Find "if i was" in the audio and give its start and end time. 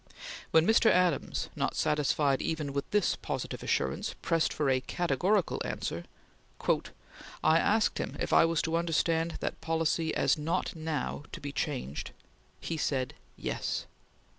8.19-8.63